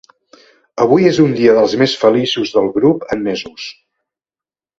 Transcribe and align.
Avui 0.85 1.05
és 1.09 1.19
un 1.23 1.35
dia 1.39 1.53
dels 1.57 1.75
més 1.81 1.93
feliços 2.05 2.55
del 2.57 2.71
grup 2.79 3.07
en 3.17 3.23
mesos. 3.29 3.69